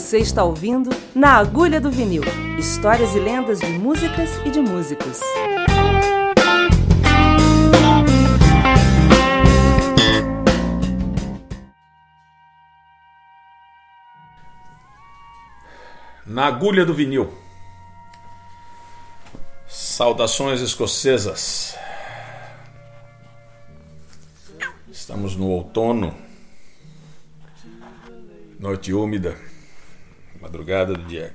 [0.00, 2.22] Você está ouvindo Na Agulha do Vinil
[2.58, 5.20] histórias e lendas de músicas e de músicos.
[16.26, 17.32] Na Agulha do Vinil.
[19.68, 21.76] Saudações escocesas.
[24.90, 26.16] Estamos no outono,
[28.58, 29.49] noite úmida,
[30.40, 31.34] madrugada do dia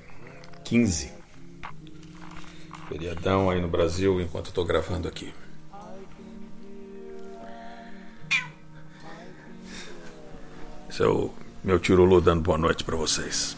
[0.64, 1.14] 15.
[2.90, 5.34] Feriadão aí no Brasil enquanto estou gravando aqui.
[10.90, 11.32] Esse é o
[11.64, 13.58] meu tirulu dando boa noite para vocês.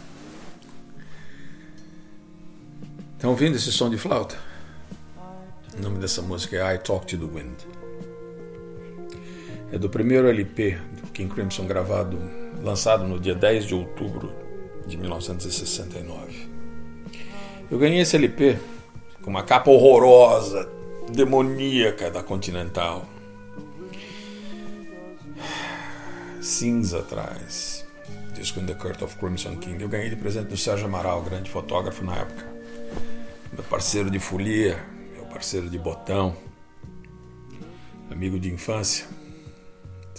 [3.14, 4.38] Estão ouvindo esse som de flauta?
[5.78, 7.62] O nome dessa música é I Talk to the Wind.
[9.72, 12.18] É do primeiro LP do King Crimson gravado,
[12.64, 14.47] lançado no dia 10 de outubro
[14.88, 16.48] de 1969.
[17.70, 18.58] Eu ganhei esse LP
[19.22, 20.70] com uma capa horrorosa,
[21.12, 23.06] demoníaca da Continental.
[26.42, 27.86] Cinza atrás.
[28.34, 29.82] Disco In the Court of Crimson King.
[29.82, 32.46] Eu ganhei de presente do Sérgio Amaral, grande fotógrafo na época.
[33.52, 34.82] Meu parceiro de folia,
[35.14, 36.36] meu parceiro de botão,
[38.10, 39.17] amigo de infância.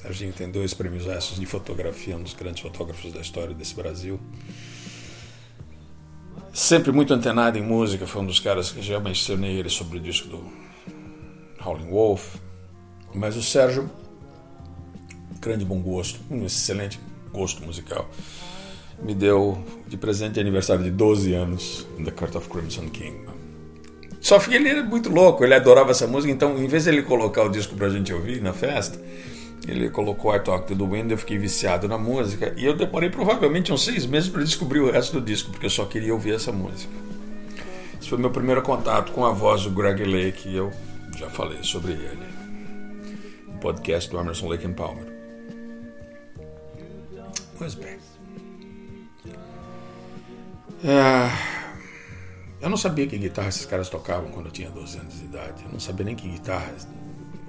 [0.01, 4.21] Serginho tem dois prêmios Essos de fotografia, um dos grandes fotógrafos da história desse Brasil.
[6.55, 10.01] Sempre muito antenado em música, foi um dos caras que já mencionei ele sobre o
[10.01, 10.53] disco do
[11.61, 12.37] Howling Wolf.
[13.13, 13.91] Mas o Sérgio,
[15.41, 17.01] grande bom gosto, um excelente
[17.33, 18.09] gosto musical,
[19.03, 23.27] me deu de presente de aniversário de 12 anos The Court of Crimson King.
[24.21, 27.03] Só que ele era muito louco, ele adorava essa música, então em vez de ele
[27.03, 28.97] colocar o disco pra gente ouvir na festa,
[29.67, 33.11] ele colocou I Talk to the Wind, eu fiquei viciado na música e eu demorei
[33.11, 36.35] provavelmente uns seis meses para descobrir o resto do disco, porque eu só queria ouvir
[36.35, 36.93] essa música.
[38.01, 40.73] Esse foi meu primeiro contato com a voz do Greg Lake e eu
[41.17, 42.27] já falei sobre ele
[43.47, 45.07] no podcast do Emerson Lake and Palmer.
[47.59, 47.99] Pois bem.
[50.85, 51.29] É,
[52.61, 55.65] eu não sabia que guitarra esses caras tocavam quando eu tinha 12 anos de idade.
[55.65, 56.73] Eu não sabia nem que guitarra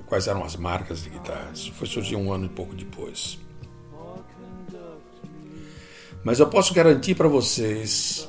[0.10, 1.60] quais eram as marcas de guitarras.
[1.60, 3.40] Isso foi surgir um ano e pouco depois.
[6.24, 8.28] Mas eu posso garantir para vocês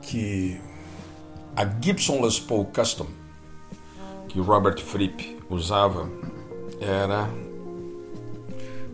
[0.00, 0.58] que
[1.54, 3.06] a Gibson Les Paul Custom
[4.28, 6.08] que Robert Fripp usava
[6.80, 7.28] era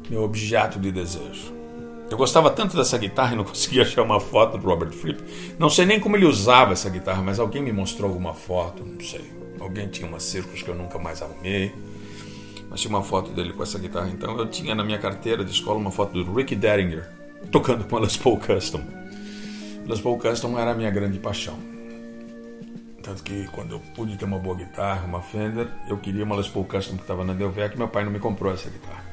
[0.08, 1.52] meu objeto de desejo.
[2.10, 5.22] Eu gostava tanto dessa guitarra e não conseguia achar uma foto do Robert Fripp.
[5.58, 9.00] Não sei nem como ele usava essa guitarra, mas alguém me mostrou alguma foto, não
[9.00, 9.32] sei.
[9.60, 11.74] Alguém tinha uma Circus que eu nunca mais arrumei.
[12.74, 14.08] Mas tinha uma foto dele com essa guitarra.
[14.08, 17.08] Então eu tinha na minha carteira de escola uma foto do Ricky Derringer
[17.48, 18.82] tocando com a Les Paul Custom.
[19.86, 21.56] Les Paul Custom era a minha grande paixão.
[23.00, 26.48] Tanto que quando eu pude ter uma boa guitarra, uma Fender, eu queria uma Les
[26.48, 29.04] Paul Custom que estava na Delvec e meu pai não me comprou essa guitarra.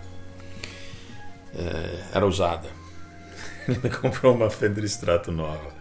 [1.53, 2.67] É, era usada.
[3.69, 5.71] Ele me comprou uma Fender Strato nova,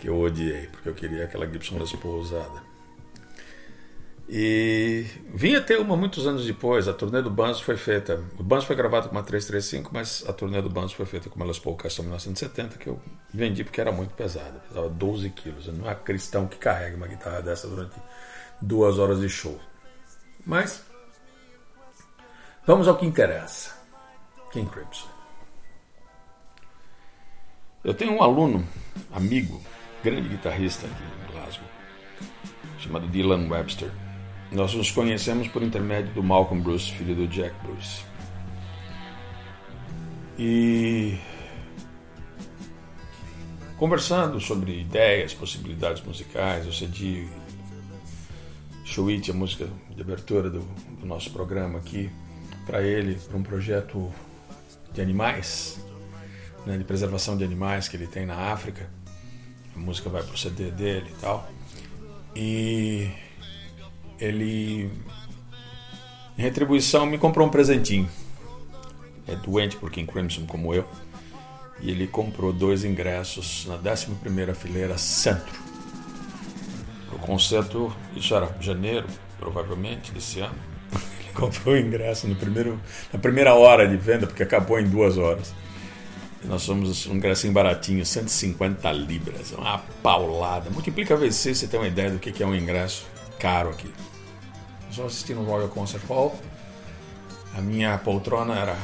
[0.00, 2.73] que eu odiei, porque eu queria aquela Gibson Les Paul usada.
[4.28, 5.04] E
[5.34, 8.24] vinha ter uma muitos anos depois, a turnê do Banzo foi feita.
[8.38, 11.36] O Banzo foi gravado com uma 335, mas a turnê do Banzo foi feita com
[11.36, 13.00] uma Les Paul Custom 1970, que eu
[13.32, 15.66] vendi porque era muito pesada, pesava 12 quilos.
[15.68, 17.96] Não é cristão que carrega uma guitarra dessa durante
[18.60, 19.60] duas horas de show.
[20.46, 20.82] Mas
[22.66, 23.76] vamos ao que interessa.
[24.50, 25.08] King Crimson.
[27.82, 28.66] Eu tenho um aluno,
[29.12, 29.60] amigo,
[30.02, 31.68] grande guitarrista aqui em Glasgow,
[32.78, 33.90] chamado Dylan Webster
[34.52, 38.04] nós nos conhecemos por intermédio do Malcolm Bruce, filho do Jack Bruce.
[40.38, 41.16] E
[43.76, 47.28] conversando sobre ideias, possibilidades musicais, eu cedi
[48.84, 52.10] Shuit, a música de abertura do, do nosso programa aqui,
[52.66, 54.12] para ele, para um projeto
[54.92, 55.78] de animais,
[56.66, 58.88] né, de preservação de animais que ele tem na África.
[59.74, 61.48] A música vai pro CD dele e tal.
[62.36, 63.10] E
[64.20, 64.90] ele,
[66.38, 68.08] em retribuição, me comprou um presentinho.
[69.26, 70.86] É doente por King Crimson como eu.
[71.80, 75.62] E ele comprou dois ingressos na 11 fileira centro.
[77.12, 79.06] O concerto, isso era janeiro,
[79.38, 80.54] provavelmente, desse ano.
[81.20, 82.80] Ele comprou o ingresso no primeiro,
[83.12, 85.54] na primeira hora de venda, porque acabou em duas horas.
[86.42, 90.70] E nós somos um ingresso baratinho, 150 libras, uma paulada.
[90.70, 93.06] Multiplica vezes 6, você tem uma ideia do que é um ingresso
[93.38, 93.92] caro aqui.
[94.96, 96.38] Nós no Royal Concert Hall.
[97.56, 98.76] A minha poltrona era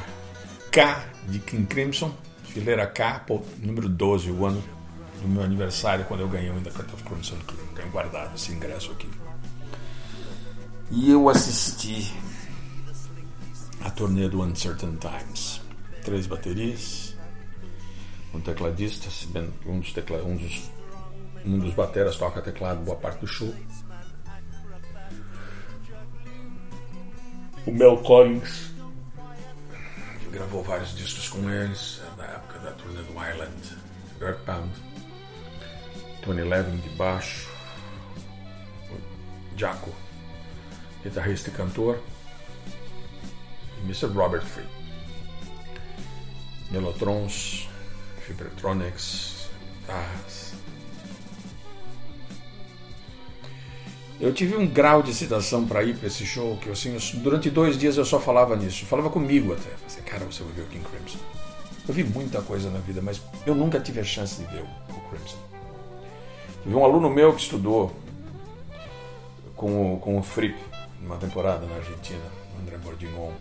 [0.71, 2.15] K de King Crimson,
[2.45, 3.25] fileira K,
[3.59, 4.63] número 12, o ano
[5.21, 8.93] do meu aniversário, quando eu ganhei the Cut of Crimson, que tenho guardado esse ingresso
[8.93, 9.09] aqui.
[10.91, 12.13] E eu assisti
[13.81, 15.61] a turnê do Uncertain Times.
[16.05, 17.17] Três baterias,
[18.35, 19.09] um tecladista,
[19.67, 20.71] um dos, tecla, um dos,
[21.45, 23.55] um dos bateras toca teclado boa parte do show.
[27.71, 28.73] O Mel Collins,
[30.19, 33.77] que gravou vários discos com eles, na época da turnê do Island,
[34.21, 34.73] Earthbound.
[36.21, 37.49] Tony Levin de baixo,
[39.57, 39.95] Jaco,
[41.05, 42.03] guitarrista e cantor,
[43.79, 44.09] e Mr.
[44.09, 44.69] Robert Fripp.
[46.73, 47.69] Melotrons,
[48.27, 50.55] Fibertronics, guitarras.
[54.21, 57.79] Eu tive um grau de excitação para ir para esse show que assim, durante dois
[57.79, 58.85] dias eu só falava nisso.
[58.85, 59.71] Falava comigo até.
[59.89, 61.19] Falei, cara, você vai ver o King Crimson.
[61.89, 65.01] Eu vi muita coisa na vida, mas eu nunca tive a chance de ver o
[65.09, 65.39] Crimson.
[66.63, 67.93] Tive um aluno meu que estudou
[69.57, 70.59] com o, com o Fripp,
[71.01, 72.21] numa temporada na Argentina,
[72.55, 73.33] o André Bordignon,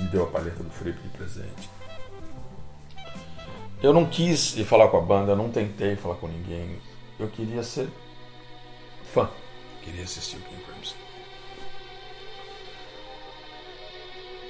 [0.00, 1.70] me deu a palheta do Fripp de presente.
[3.80, 6.78] Eu não quis ir falar com a banda, eu não tentei falar com ninguém.
[7.18, 7.88] Eu queria ser
[9.12, 9.28] fã,
[9.88, 10.96] queria assistir o King Crimson.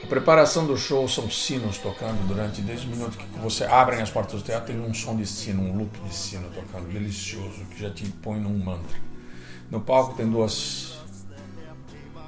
[0.03, 4.11] A preparação do show são sinos tocando durante desde o minuto que você abre as
[4.11, 7.81] portas do teatro tem um som de sino, um loop de sino tocando delicioso que
[7.81, 8.97] já te põe num mantra.
[9.71, 10.99] No palco tem duas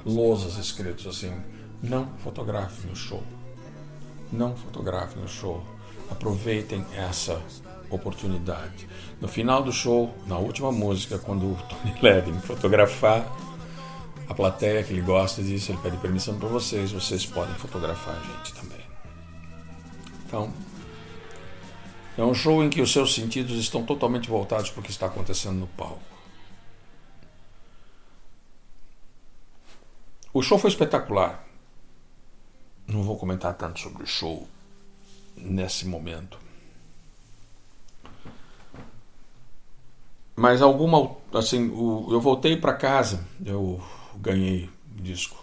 [0.05, 1.33] lousas escritas assim:
[1.81, 3.23] não fotografem o show,
[4.31, 5.65] não fotografem o show.
[6.09, 7.41] Aproveitem essa
[7.91, 8.87] oportunidade.
[9.19, 13.25] No final do show, na última música, quando o Tony Levin fotografar
[14.27, 18.37] a plateia que ele gosta disso, ele pede permissão para vocês, vocês podem fotografar a
[18.37, 18.79] gente também.
[20.25, 20.53] Então,
[22.17, 25.07] é um show em que os seus sentidos estão totalmente voltados para o que está
[25.07, 26.01] acontecendo no palco.
[30.33, 31.45] O show foi espetacular.
[32.87, 34.47] Não vou comentar tanto sobre o show
[35.35, 36.37] nesse momento.
[40.35, 43.81] Mas alguma assim, eu voltei para casa, eu
[44.17, 45.41] ganhei disco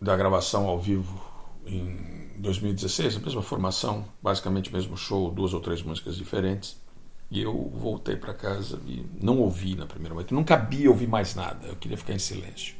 [0.00, 1.20] da gravação ao vivo
[1.66, 6.80] em 2016, a mesma formação, basicamente o mesmo show, duas ou três músicas diferentes.
[7.30, 10.34] E eu voltei para casa e não ouvi na primeira noite.
[10.34, 12.74] Não cabia ouvir mais nada, eu queria ficar em silêncio.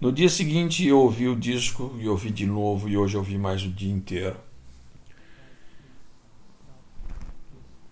[0.00, 3.36] No dia seguinte eu ouvi o disco e ouvi de novo, e hoje eu ouvi
[3.36, 4.36] mais o dia inteiro.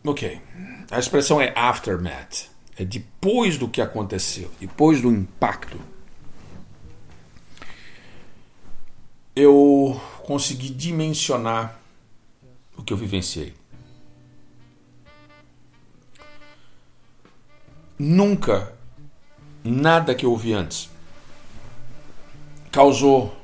[0.07, 0.39] Ok,
[0.91, 5.81] a expressão é aftermath é depois do que aconteceu, depois do impacto,
[9.35, 11.79] eu consegui dimensionar
[12.77, 13.55] o que eu vivenciei.
[17.99, 18.75] Nunca
[19.63, 20.91] nada que eu ouvi antes
[22.71, 23.35] causou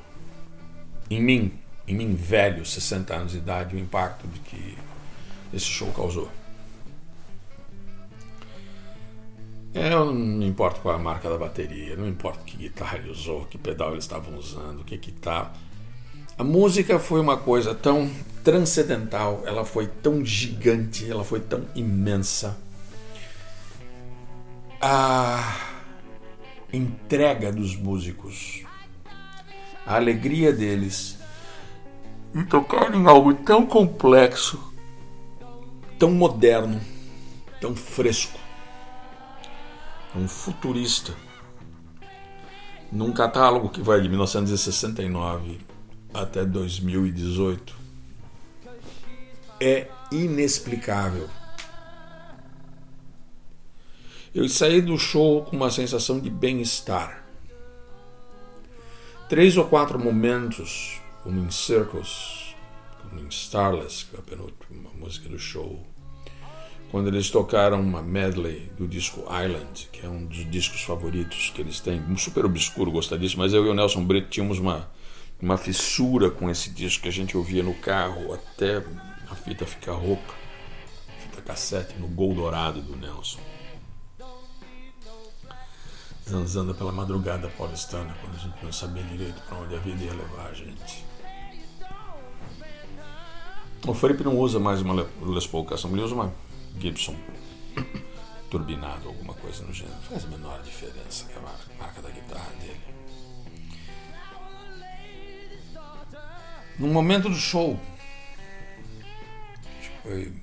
[1.09, 4.77] em mim, em mim velho, 60 anos de idade, o impacto de que
[5.53, 6.29] esse show causou.
[9.73, 13.45] Eu não importa qual é a marca da bateria, não importa que guitarra ele usou,
[13.45, 15.53] que pedal eles estavam usando, o que que tá.
[16.37, 18.11] A música foi uma coisa tão
[18.43, 22.57] transcendental, ela foi tão gigante, ela foi tão imensa.
[24.81, 25.57] A
[26.73, 28.63] entrega dos músicos,
[29.85, 31.17] a alegria deles
[32.35, 34.73] em tocar em algo tão complexo,
[35.97, 36.81] tão moderno,
[37.61, 38.40] tão fresco é
[40.15, 41.15] um futurista,
[42.91, 45.59] num catálogo que vai de 1969
[46.13, 47.75] até 2018,
[49.59, 51.29] é inexplicável.
[54.33, 57.25] Eu saí do show com uma sensação de bem-estar.
[59.29, 62.55] Três ou quatro momentos, como em Circles,
[63.01, 65.85] como em Starless, que é a penúltima música do show,
[66.91, 71.61] quando eles tocaram uma medley do disco Island, que é um dos discos favoritos que
[71.61, 74.91] eles têm, super obscuro, gostar disso, mas eu e o Nelson Brito tínhamos uma,
[75.41, 78.83] uma fissura com esse disco que a gente ouvia no carro até
[79.29, 80.33] a fita ficar rouca,
[81.19, 83.39] fita cassete no gol dourado do Nelson.
[86.29, 90.13] Zanzando pela madrugada paulistana, quando a gente não sabia direito para onde a vida ia
[90.13, 91.05] levar a gente.
[93.87, 97.15] O Felipe não usa mais uma Les Paul Custom, ele usa uma Gibson
[98.51, 99.97] turbinado, alguma coisa no gênero.
[100.01, 102.81] Faz a menor diferença que é a marca da guitarra dele.
[106.77, 107.79] No momento do show,
[110.03, 110.33] foi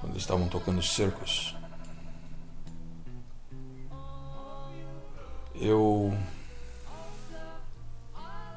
[0.00, 1.56] quando estavam tocando circos.
[5.54, 6.16] Eu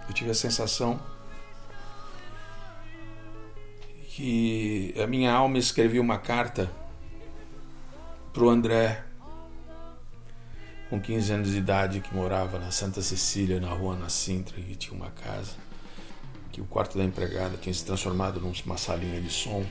[0.07, 0.99] eu tive a sensação
[4.15, 6.71] que a minha alma escrevia uma carta
[8.31, 9.03] para o André,
[10.87, 14.95] com 15 anos de idade, que morava na Santa Cecília, na rua Nassintra, e tinha
[14.95, 15.53] uma casa,
[16.51, 19.65] que o quarto da empregada tinha se transformado numa salinha de som.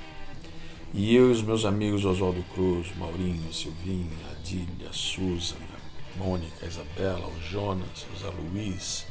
[0.92, 5.54] E eu e os meus amigos Oswaldo Cruz, Maurinho, Silvinha, Adília, Susan,
[6.16, 9.06] Mônica, Isabela, o Jonas, o Zé Luiz,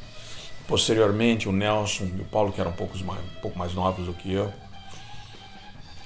[0.68, 4.04] posteriormente o Nelson e o Paulo, que eram um pouco mais, um pouco mais novos
[4.04, 4.52] do que eu.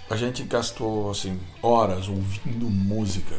[0.08, 3.36] A gente gastou assim horas ouvindo música.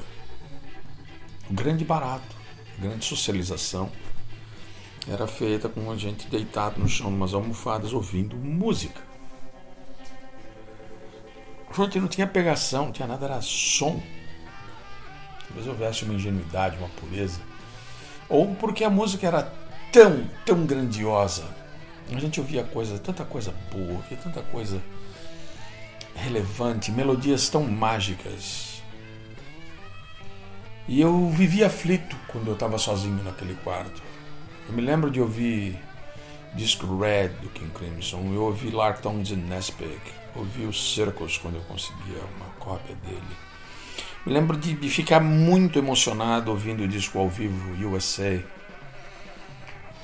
[1.50, 2.36] O grande barato,
[2.78, 3.90] a grande socialização
[5.10, 9.02] era feita com a gente deitado no chão, umas almofadas, ouvindo música.
[11.70, 14.04] A gente não tinha pegação, não tinha nada, era som.
[15.48, 17.40] Talvez houvesse uma ingenuidade, uma pureza.
[18.28, 19.54] Ou porque a música era
[19.94, 21.46] tão, tão grandiosa.
[22.12, 24.82] A gente ouvia coisa, tanta coisa boa, tanta coisa
[26.18, 28.82] relevante, melodias tão mágicas.
[30.88, 34.02] E eu vivia aflito quando eu estava sozinho naquele quarto.
[34.68, 35.78] Eu me lembro de ouvir
[36.54, 40.00] disco Red do King Crimson, eu ouvi Larktones and Nespec,
[40.36, 43.22] ouvi os Circles quando eu conseguia uma cópia dele.
[44.26, 48.44] Me lembro de, de ficar muito emocionado ouvindo o disco ao vivo USA,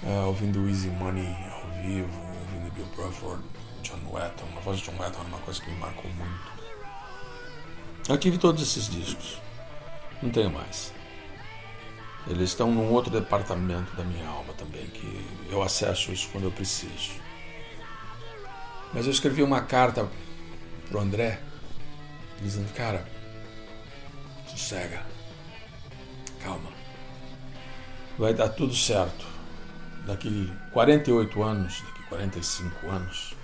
[0.02, 3.44] uh, eh, ouvindo Easy Money ao vivo, ouvindo Bill Bruford.
[3.84, 4.48] John Wetton.
[4.58, 6.54] A voz de John Wetton era uma coisa que me marcou muito.
[8.10, 9.42] Eu tive todos esses discos.
[10.22, 10.94] Não tenho mais.
[12.28, 16.52] Eles estão num outro departamento da minha alma também, que eu acesso isso quando eu
[16.52, 17.12] preciso.
[18.94, 20.10] Mas eu escrevi uma carta
[20.90, 21.42] pro André,
[22.42, 23.06] dizendo, cara,
[24.48, 25.06] sossega,
[26.42, 26.72] calma,
[28.18, 29.26] vai dar tudo certo.
[30.06, 33.36] Daqui 48 anos, daqui 45 anos,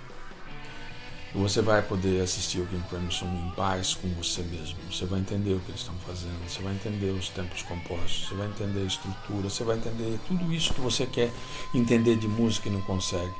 [1.34, 4.76] você vai poder assistir o King Crimson em paz com você mesmo.
[4.90, 8.34] Você vai entender o que eles estão fazendo, você vai entender os tempos compostos, você
[8.34, 11.30] vai entender a estrutura, você vai entender tudo isso que você quer
[11.72, 13.32] entender de música e não consegue.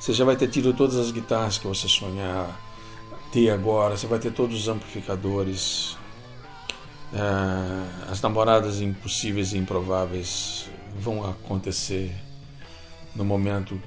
[0.00, 2.58] Você já vai ter tido todas as guitarras que você sonhar
[3.30, 5.96] ter agora, você vai ter todos os amplificadores,
[7.12, 12.14] é, as namoradas impossíveis e improváveis vão acontecer
[13.14, 13.80] no momento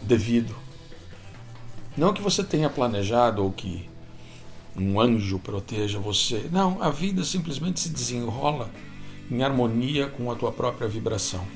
[0.00, 0.65] devido
[1.96, 3.88] não que você tenha planejado ou que
[4.76, 6.48] um anjo proteja você.
[6.52, 8.70] Não, a vida simplesmente se desenrola
[9.30, 11.46] em harmonia com a tua própria vibração.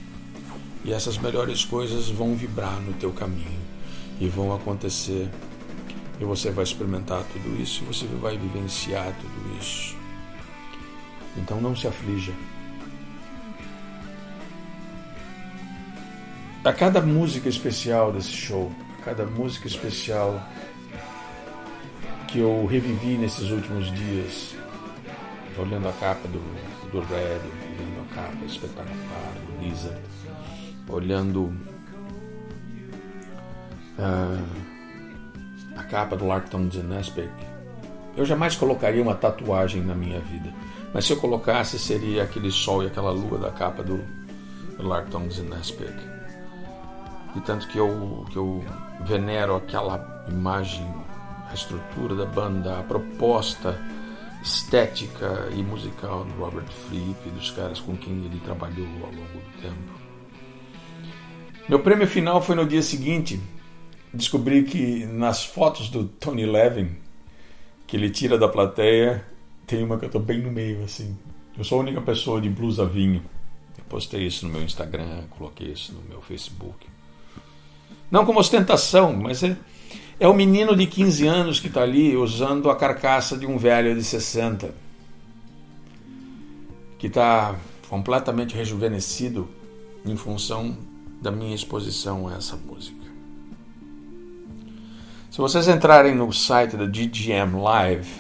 [0.85, 3.61] E essas melhores coisas vão vibrar no teu caminho
[4.19, 5.29] e vão acontecer.
[6.19, 9.95] E você vai experimentar tudo isso e você vai vivenciar tudo isso.
[11.37, 12.33] Então não se aflija.
[16.65, 18.71] A cada música especial desse show,
[19.05, 20.41] cada música especial
[22.29, 24.55] que eu revivi nesses últimos dias,
[25.59, 26.41] olhando a capa do,
[26.91, 27.41] do Red,
[27.77, 30.01] olhando a capa espetacular do Lizard,
[30.89, 31.45] olhando
[33.99, 34.45] uh,
[35.77, 37.31] a capa do Larkton Zenespec.
[38.17, 40.53] Eu jamais colocaria uma tatuagem na minha vida,
[40.93, 44.01] mas se eu colocasse seria aquele sol e aquela lua da capa do,
[44.83, 45.95] Larkton Zenespec.
[47.37, 48.65] E tanto que eu, que eu
[49.05, 50.87] venero aquela imagem,
[51.49, 53.81] a estrutura da banda, a proposta
[54.43, 59.39] estética e musical do Robert Fripp e dos caras com quem ele trabalhou ao longo
[59.39, 60.01] do tempo.
[61.69, 63.41] Meu prêmio final foi no dia seguinte.
[64.13, 66.97] Descobri que nas fotos do Tony Levin,
[67.87, 69.25] que ele tira da plateia,
[69.67, 71.17] tem uma que eu estou bem no meio, assim.
[71.57, 73.23] Eu sou a única pessoa de blusa vinho.
[73.79, 76.89] Eu postei isso no meu Instagram, coloquei isso no meu Facebook.
[78.11, 79.57] Não como ostentação, mas é,
[80.19, 83.95] é o menino de 15 anos que está ali usando a carcaça de um velho
[83.95, 84.75] de 60,
[86.99, 87.55] que está
[87.89, 89.49] completamente rejuvenescido
[90.05, 90.77] em função
[91.21, 92.99] da minha exposição a essa música.
[95.31, 98.11] Se vocês entrarem no site da GGM Live,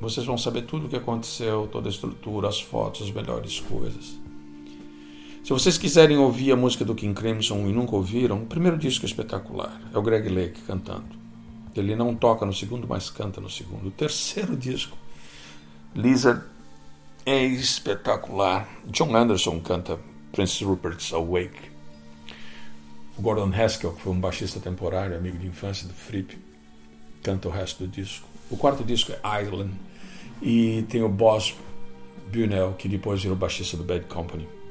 [0.00, 4.21] vocês vão saber tudo o que aconteceu, toda a estrutura, as fotos, as melhores coisas.
[5.42, 9.04] Se vocês quiserem ouvir a música do King Crimson e nunca ouviram, o primeiro disco
[9.04, 9.80] é espetacular.
[9.92, 11.16] É o Greg Lake cantando.
[11.74, 13.88] Ele não toca no segundo, mas canta no segundo.
[13.88, 14.96] O terceiro disco,
[15.96, 16.44] Lizard,
[17.26, 18.68] é espetacular.
[18.86, 19.98] John Anderson canta
[20.30, 21.72] Prince Rupert's Awake.
[23.18, 26.38] O Gordon Haskell, que foi um baixista temporário, amigo de infância do Fripp,
[27.20, 28.28] canta o resto do disco.
[28.48, 29.72] O quarto disco é Island
[30.40, 31.56] e tem o Boss
[32.32, 34.61] Bunel, que depois virou baixista do Bad Company.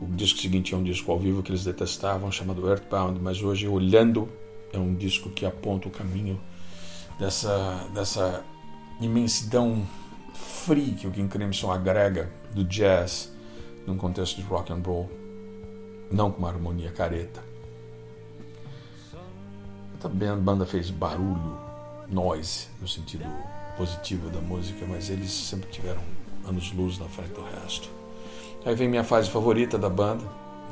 [0.00, 3.66] O disco seguinte é um disco ao vivo que eles detestavam, chamado Earthbound, mas hoje,
[3.66, 4.28] olhando,
[4.72, 6.38] é um disco que aponta o caminho
[7.18, 8.44] dessa, dessa
[9.00, 9.86] imensidão
[10.34, 13.32] free que o King Crimson agrega do jazz
[13.86, 15.10] num contexto de rock and roll,
[16.10, 17.42] não com uma harmonia careta.
[20.00, 21.58] Também a banda fez barulho,
[22.08, 23.24] noise, no sentido
[23.76, 26.02] positivo da música, mas eles sempre tiveram
[26.46, 27.95] anos-luz na frente do resto.
[28.66, 30.24] Aí vem minha fase favorita da banda,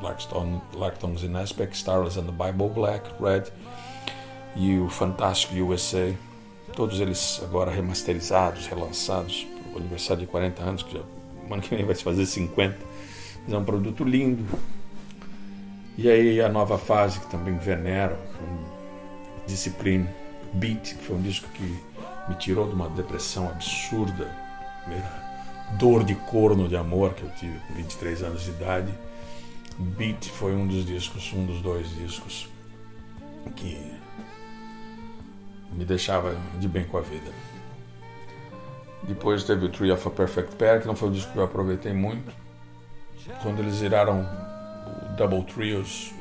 [0.03, 3.45] Larkstone, Larktones in Aspect, Starless and the Bible Black, Red
[4.57, 6.13] e o fantástico USA.
[6.75, 11.05] Todos eles agora remasterizados, relançados o aniversário de 40 anos, que já,
[11.49, 12.77] ano que vem vai se fazer 50.
[13.45, 14.45] Mas é um produto lindo.
[15.97, 18.17] E aí a nova fase que também venero,
[19.47, 20.09] Discipline,
[20.55, 21.79] Beat, que foi um disco que
[22.29, 24.29] me tirou de uma depressão absurda,
[24.83, 25.34] primeira
[25.73, 28.95] dor de corno de amor que eu tive com 23 anos de idade.
[29.79, 32.49] Beat foi um dos discos, um dos dois discos
[33.57, 33.93] que
[35.73, 37.31] me deixava de bem com a vida.
[39.03, 41.45] Depois teve o Tree of a Perfect Pair, que não foi um disco que eu
[41.45, 42.33] aproveitei muito.
[43.43, 46.13] Quando eles viraram o Double Trios,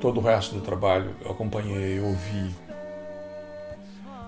[0.00, 2.54] todo o resto do trabalho eu acompanhei, ouvi.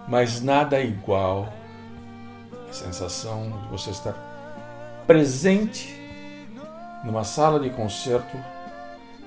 [0.08, 1.52] Mas nada igual
[2.68, 4.14] a sensação de você estar
[5.06, 5.94] presente
[7.04, 8.36] numa sala de concerto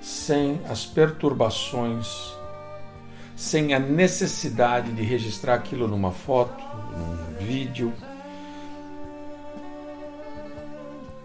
[0.01, 2.33] sem as perturbações,
[3.35, 6.63] sem a necessidade de registrar aquilo numa foto,
[6.97, 7.93] num vídeo.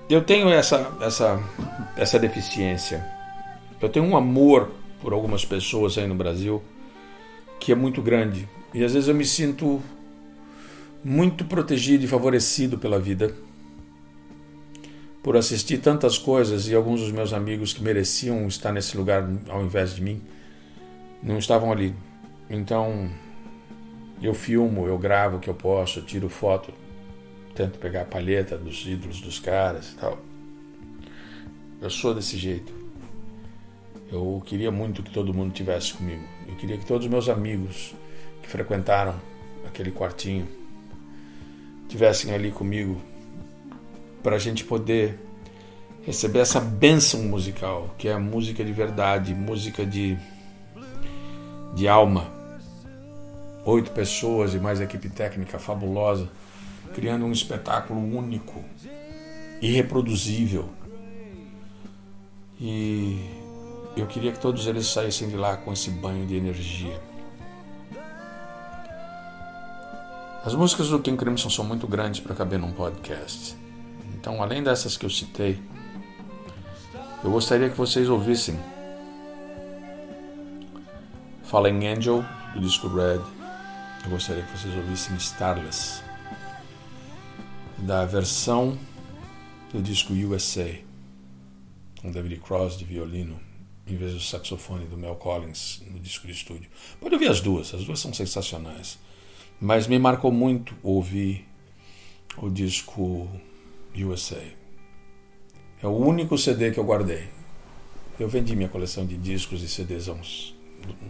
[0.09, 1.43] Eu tenho essa, essa,
[1.97, 3.05] essa deficiência.
[3.81, 6.63] Eu tenho um amor por algumas pessoas aí no Brasil
[7.59, 8.49] que é muito grande.
[8.73, 9.83] E às vezes eu me sinto
[11.05, 13.35] muito protegido e favorecido pela vida
[15.27, 19.65] por assistir tantas coisas e alguns dos meus amigos que mereciam estar nesse lugar ao
[19.65, 20.23] invés de mim
[21.21, 21.93] não estavam ali.
[22.49, 23.11] Então
[24.23, 26.73] eu filmo, eu gravo o que eu posso, eu tiro foto,
[27.57, 30.17] tento pegar a palheta dos ídolos dos caras e tal.
[31.83, 32.73] Eu sou desse jeito.
[34.13, 36.23] Eu queria muito que todo mundo tivesse comigo.
[36.47, 37.97] Eu queria que todos os meus amigos
[38.41, 39.21] que frequentaram
[39.67, 40.47] aquele quartinho
[41.97, 43.01] tivessem ali comigo
[44.23, 45.19] para a gente poder
[46.05, 50.19] receber essa bênção musical, que é a música de verdade, música de,
[51.75, 52.31] de alma.
[53.65, 56.29] Oito pessoas e mais equipe técnica fabulosa,
[56.95, 58.63] criando um espetáculo único,
[59.63, 60.69] irreproduzível.
[62.61, 63.19] E
[63.97, 67.01] eu queria que todos eles saíssem de lá com esse banho de energia.
[70.47, 73.57] As músicas do King Crimson são muito grandes para caber num podcast.
[74.15, 75.61] Então, além dessas que eu citei,
[77.25, 78.57] eu gostaria que vocês ouvissem
[81.43, 83.21] Fallen Angel, do disco Red.
[84.05, 86.01] Eu gostaria que vocês ouvissem Starless,
[87.79, 88.79] da versão
[89.73, 90.77] do disco USA,
[92.01, 93.41] com David Cross de violino,
[93.85, 96.71] em vez do saxofone do Mel Collins no disco de estúdio.
[97.01, 98.97] Pode ouvir as duas, as duas são sensacionais.
[99.61, 101.49] Mas me marcou muito ouvir
[102.37, 103.27] o disco
[103.97, 104.43] USA.
[105.83, 107.29] É o único CD que eu guardei.
[108.21, 110.55] Eu vendi minha coleção de discos e CDs há uns,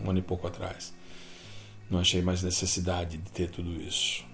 [0.03, 0.95] um ano e pouco atrás.
[1.91, 4.25] Não achei mais necessidade de ter tudo isso.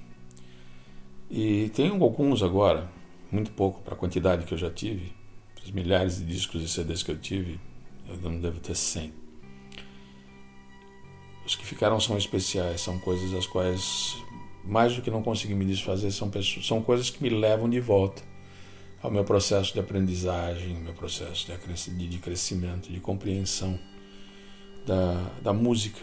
[1.30, 2.90] E tenho alguns agora,
[3.30, 5.12] muito pouco para a quantidade que eu já tive.
[5.64, 7.58] Os milhares de discos e CDs que eu tive,
[8.06, 9.21] eu não devo ter 100.
[11.52, 14.16] Os que ficaram são especiais, são coisas das quais,
[14.64, 17.78] mais do que não consegui me desfazer, são, pessoas, são coisas que me levam de
[17.78, 18.22] volta
[19.02, 23.78] ao meu processo de aprendizagem, meu processo de, de crescimento, de compreensão
[24.86, 26.00] da, da música.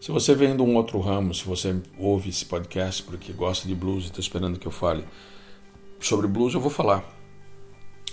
[0.00, 3.74] Se você vem de um outro ramo, se você ouve esse podcast porque gosta de
[3.74, 5.04] blues e está esperando que eu fale
[6.00, 7.04] sobre blues, eu vou falar.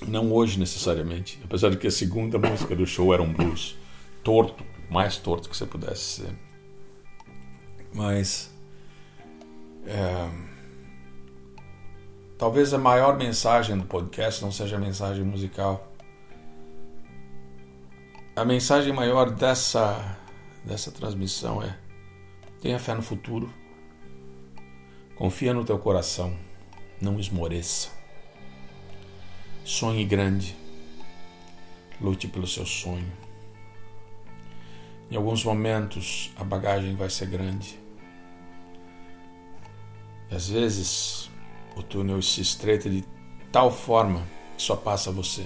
[0.06, 3.80] Não hoje necessariamente, apesar de que a segunda música do show era um blues
[4.30, 6.36] torto, mais torto que você pudesse ser.
[7.92, 8.54] Mas
[9.88, 10.30] é,
[12.38, 15.92] talvez a maior mensagem do podcast não seja a mensagem musical.
[18.36, 20.15] A mensagem maior dessa
[20.63, 21.76] dessa transmissão é:
[22.62, 23.52] tenha fé no futuro,
[25.15, 26.38] confia no teu coração,
[27.02, 27.89] não esmoreça.
[29.65, 30.56] Sonhe grande,
[32.00, 33.18] lute pelo seu sonho
[35.12, 37.80] Em alguns momentos a bagagem vai ser grande.
[40.30, 41.30] E às vezes
[41.76, 43.04] o túnel se estreita de
[43.52, 45.45] tal forma que só passa você.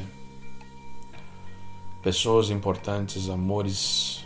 [2.01, 4.25] Pessoas importantes, amores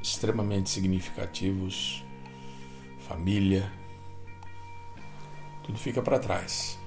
[0.00, 2.04] extremamente significativos,
[3.08, 3.72] família,
[5.64, 6.78] tudo fica para trás.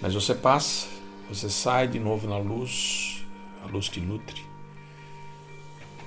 [0.00, 0.88] Mas você passa,
[1.28, 3.26] você sai de novo na luz,
[3.62, 4.55] a luz que nutre.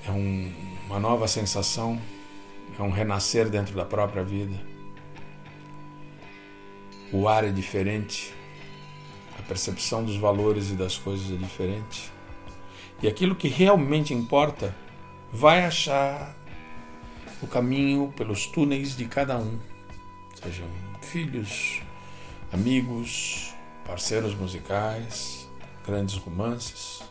[0.10, 0.52] É um,
[0.88, 2.02] uma nova sensação,
[2.80, 4.60] é um renascer dentro da própria vida.
[7.14, 8.34] O ar é diferente,
[9.38, 12.12] a percepção dos valores e das coisas é diferente.
[13.04, 14.76] E aquilo que realmente importa
[15.32, 16.36] vai achar
[17.40, 19.60] o caminho pelos túneis de cada um,
[20.42, 20.68] sejam
[21.04, 21.84] filhos,
[22.52, 23.54] amigos,
[23.86, 25.48] parceiros musicais,
[25.86, 27.04] grandes romances.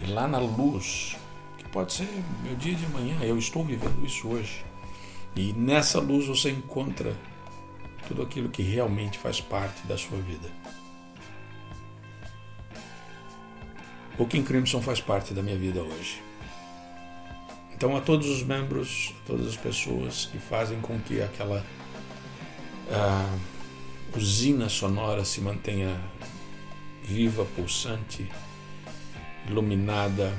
[0.00, 1.18] E lá na luz,
[1.72, 2.08] pode ser
[2.44, 4.64] meu dia de amanhã, eu estou vivendo isso hoje.
[5.34, 7.16] E nessa luz você encontra
[8.06, 10.48] tudo aquilo que realmente faz parte da sua vida.
[14.18, 16.22] O King Crimson faz parte da minha vida hoje.
[17.72, 21.64] Então, a todos os membros, a todas as pessoas que fazem com que aquela
[22.88, 23.40] uh,
[24.16, 25.98] usina sonora se mantenha
[27.02, 28.30] viva, pulsante,
[29.48, 30.32] iluminada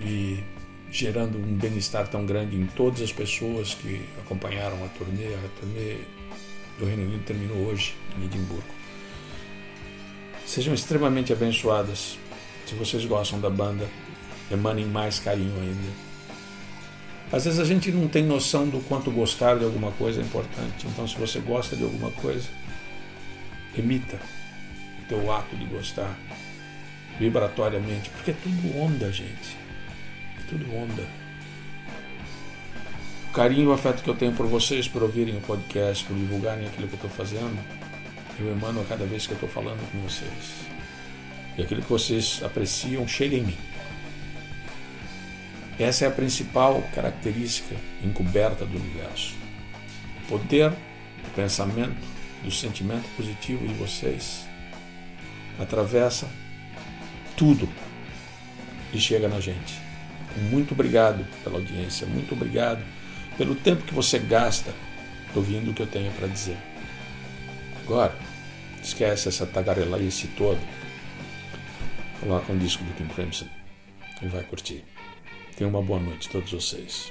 [0.00, 0.42] e
[0.90, 5.34] gerando um bem-estar tão grande em todas as pessoas que acompanharam a turnê.
[5.34, 5.96] A turnê
[6.78, 8.64] do Reino Unido terminou hoje em Edimburgo.
[10.46, 12.18] Sejam extremamente abençoadas.
[12.66, 13.88] Se vocês gostam da banda,
[14.50, 16.08] emanem mais carinho ainda.
[17.30, 20.86] Às vezes a gente não tem noção do quanto gostar de alguma coisa é importante.
[20.86, 22.48] Então, se você gosta de alguma coisa,
[23.76, 24.18] emita
[25.02, 26.18] o teu ato de gostar
[27.18, 29.67] vibratoriamente, porque é tudo onda, gente.
[30.48, 31.06] Tudo onda.
[33.28, 36.16] O carinho e o afeto que eu tenho por vocês, por ouvirem o podcast, por
[36.16, 37.58] divulgarem aquilo que eu estou fazendo,
[38.40, 40.68] eu emano a cada vez que eu estou falando com vocês.
[41.56, 43.58] E aquilo que vocês apreciam chega em mim.
[45.78, 49.34] Essa é a principal característica encoberta do universo.
[50.24, 51.96] O poder do pensamento,
[52.42, 54.46] do sentimento positivo de vocês
[55.58, 56.28] atravessa
[57.36, 57.68] tudo
[58.92, 59.87] e chega na gente.
[60.36, 62.82] Muito obrigado pela audiência, muito obrigado
[63.36, 64.72] pelo tempo que você gasta
[65.34, 66.56] ouvindo o que eu tenho para dizer.
[67.84, 68.14] Agora,
[68.82, 70.60] esquece essa tagarelice toda.
[72.20, 73.46] Coloca um disco do Tim Crimson
[74.22, 74.84] e vai curtir.
[75.56, 77.10] Tenham uma boa noite, todos vocês.